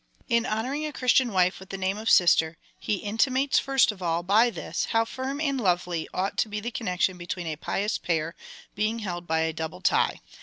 [0.27, 4.23] In honouring a Christian wife with the name of sister, he intimates, first of all,
[4.23, 8.33] by this, how firm and lovely ought to be the connection between a pious pair,
[8.73, 10.19] being held by a double tie.